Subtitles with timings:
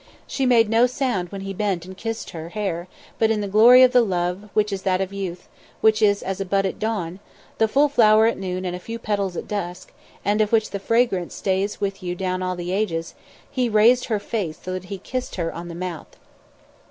[0.25, 2.87] She made no sound when he bent and kissed her hair,
[3.19, 5.47] but in the glory of the love which is that of youth,
[5.79, 7.19] which is as a bud at dawn,
[7.59, 9.93] the full flower at noon and a few petals at dusk,
[10.25, 13.13] and of which the fragrance stays with you down all the ages,
[13.55, 16.17] she raised her face so that he kissed her on the mouth.